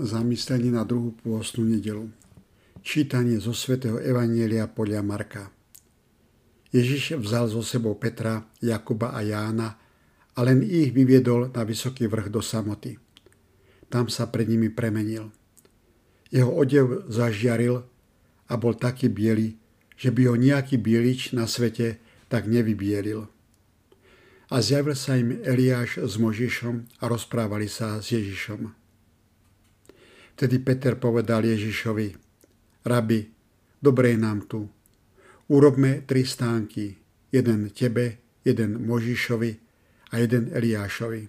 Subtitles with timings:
[0.00, 2.08] zamyslenie na druhú pôstnu nedelu.
[2.80, 5.52] Čítanie zo svätého Evanielia podľa Marka.
[6.72, 9.76] Ježiš vzal zo sebou Petra, Jakuba a Jána
[10.32, 12.96] a len ich vyviedol na vysoký vrch do samoty.
[13.92, 15.28] Tam sa pred nimi premenil.
[16.32, 17.84] Jeho odev zažiaril
[18.48, 19.60] a bol taký biely,
[20.00, 22.00] že by ho nejaký bielič na svete
[22.32, 23.28] tak nevybielil.
[24.48, 28.81] A zjavil sa im Eliáš s Možišom a rozprávali sa s Ježišom.
[30.32, 32.08] Vtedy Peter povedal Ježišovi,
[32.82, 33.20] Rabi,
[33.78, 34.66] dobre je nám tu.
[35.52, 36.96] Urobme tri stánky,
[37.30, 39.52] jeden tebe, jeden Možišovi
[40.10, 41.22] a jeden Eliášovi.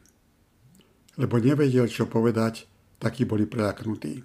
[1.20, 2.66] Lebo nevedel, čo povedať,
[2.98, 4.24] takí boli prelaknutí.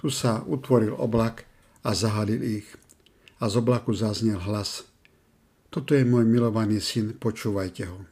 [0.00, 1.44] Tu sa utvoril oblak
[1.84, 2.68] a zahalil ich.
[3.42, 4.88] A z oblaku zaznel hlas.
[5.68, 8.06] Toto je môj milovaný syn, počúvajte ho.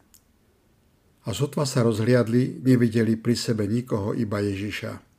[1.22, 5.11] A sotva sa rozhliadli, nevideli pri sebe nikoho, iba Ježiša.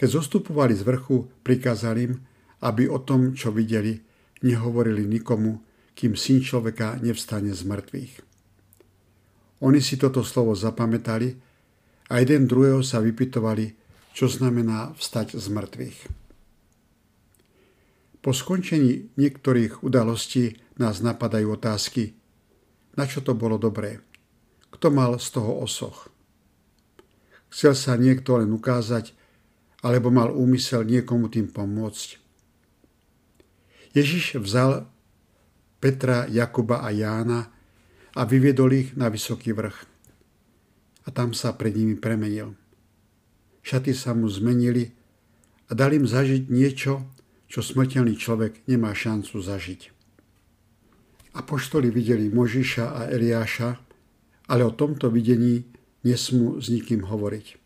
[0.00, 2.24] Keď zostupovali z vrchu, prikázali im,
[2.64, 4.00] aby o tom, čo videli,
[4.40, 5.60] nehovorili nikomu,
[5.92, 8.14] kým syn človeka nevstane z mŕtvych.
[9.60, 11.36] Oni si toto slovo zapamätali
[12.08, 13.76] a jeden druhého sa vypitovali,
[14.16, 15.98] čo znamená vstať z mŕtvych.
[18.24, 22.16] Po skončení niektorých udalostí nás napadajú otázky,
[22.96, 24.00] na čo to bolo dobré,
[24.72, 26.08] kto mal z toho osoch.
[27.52, 29.19] Chcel sa niekto len ukázať,
[29.80, 32.20] alebo mal úmysel niekomu tým pomôcť.
[33.96, 34.86] Ježiš vzal
[35.80, 37.48] Petra, Jakuba a Jána
[38.14, 39.88] a vyviedol ich na vysoký vrch.
[41.04, 42.54] A tam sa pred nimi premenil.
[43.64, 44.92] Šaty sa mu zmenili
[45.68, 47.08] a dali im zažiť niečo,
[47.50, 49.80] čo smrteľný človek nemá šancu zažiť.
[51.34, 53.70] Apoštoli videli Možiša a Eliáša,
[54.50, 55.62] ale o tomto videní
[56.02, 57.59] nesmú s nikým hovoriť.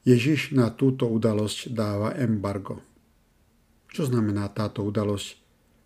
[0.00, 2.80] Ježiš na túto udalosť dáva embargo.
[3.92, 5.36] Čo znamená táto udalosť?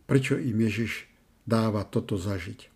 [0.06, 1.10] Prečo im Ježiš
[1.42, 2.70] dáva toto zažiť?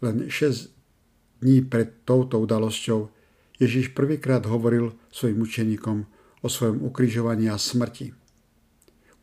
[0.00, 3.12] Len 6 dní pred touto udalosťou
[3.60, 5.98] Ježiš prvýkrát hovoril svojim učeníkom
[6.40, 8.16] o svojom ukrižovaní a smrti.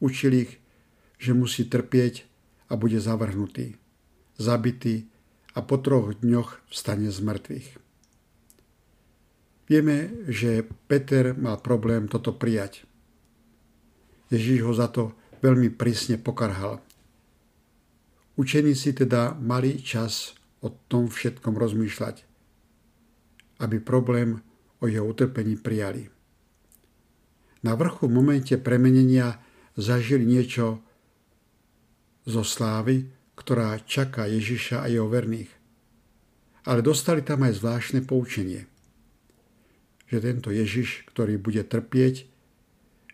[0.01, 0.51] Učil ich,
[1.21, 2.25] že musí trpieť
[2.69, 3.77] a bude zavrhnutý,
[4.37, 5.09] zabitý
[5.53, 7.67] a po troch dňoch vstane z mŕtvych.
[9.69, 12.83] Vieme, že Peter mal problém toto prijať.
[14.31, 15.11] Ježíš ho za to
[15.43, 16.79] veľmi prísne pokarhal.
[18.39, 20.33] Učeníci teda mali čas
[20.63, 22.23] o tom všetkom rozmýšľať,
[23.59, 24.39] aby problém
[24.81, 26.07] o jeho utrpení prijali.
[27.61, 29.37] Na vrchu v momente premenenia
[29.77, 30.81] zažili niečo
[32.25, 33.05] zo slávy,
[33.37, 35.51] ktorá čaká Ježiša a jeho verných.
[36.65, 38.70] Ale dostali tam aj zvláštne poučenie
[40.11, 42.27] že tento Ježiš, ktorý bude trpieť,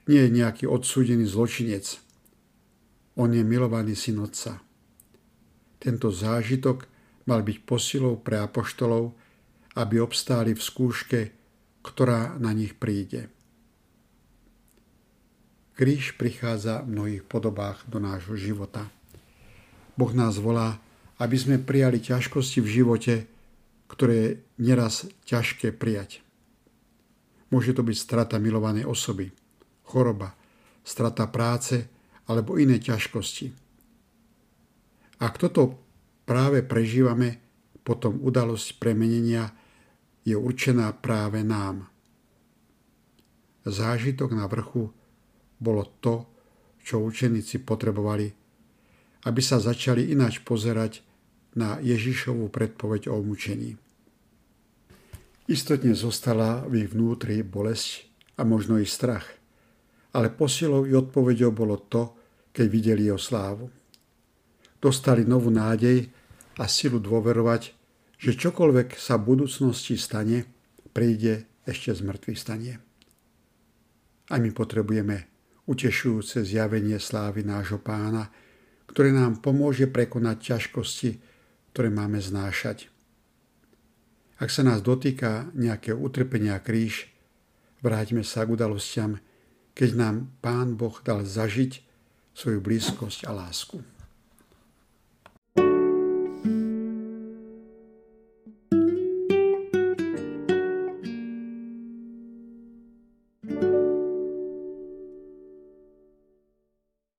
[0.10, 2.02] nie je nejaký odsúdený zločinec.
[3.14, 4.58] On je milovaný syn Otca.
[5.78, 6.90] Tento zážitok
[7.30, 9.14] mal byť posilou pre apoštolov,
[9.78, 11.22] aby obstáli v skúške,
[11.86, 13.30] ktorá na nich príde.
[15.78, 18.90] Kríž prichádza v mnohých podobách do nášho života.
[19.94, 20.82] Boh nás volá,
[21.22, 23.16] aby sme prijali ťažkosti v živote,
[23.86, 26.26] ktoré je neraz ťažké prijať.
[27.48, 29.32] Môže to byť strata milovanej osoby,
[29.88, 30.36] choroba,
[30.84, 31.88] strata práce
[32.28, 33.52] alebo iné ťažkosti.
[35.24, 35.80] Ak toto
[36.28, 37.40] práve prežívame,
[37.88, 39.48] potom udalosť premenenia
[40.28, 41.88] je určená práve nám.
[43.64, 44.92] Zážitok na vrchu
[45.56, 46.28] bolo to,
[46.84, 48.28] čo učeníci potrebovali,
[49.24, 51.04] aby sa začali ináč pozerať
[51.56, 53.80] na Ježišovú predpoveď o umúčení.
[55.48, 58.04] Istotne zostala v ich vnútri bolesť
[58.36, 59.24] a možno i strach.
[60.12, 62.12] Ale posilou i odpovedou bolo to,
[62.52, 63.72] keď videli jeho slávu.
[64.84, 66.12] Dostali novú nádej
[66.60, 67.72] a silu dôverovať,
[68.20, 70.44] že čokoľvek sa v budúcnosti stane,
[70.92, 72.76] príde ešte z mŕtvych stanie.
[74.28, 75.32] A my potrebujeme
[75.64, 78.28] utešujúce zjavenie slávy nášho pána,
[78.90, 81.10] ktoré nám pomôže prekonať ťažkosti,
[81.72, 82.92] ktoré máme znášať.
[84.38, 87.10] Ak sa nás dotýka nejakého utrpenia kríž,
[87.82, 89.18] vráťme sa k udalostiam,
[89.74, 91.82] keď nám Pán Boh dal zažiť
[92.38, 93.97] svoju blízkosť a lásku.